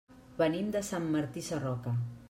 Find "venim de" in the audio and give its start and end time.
0.39-0.81